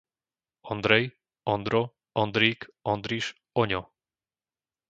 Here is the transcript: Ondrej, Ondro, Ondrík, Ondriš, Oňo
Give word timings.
Ondrej, 0.75 1.05
Ondro, 1.53 1.81
Ondrík, 2.23 2.61
Ondriš, 2.93 3.29
Oňo 3.63 3.81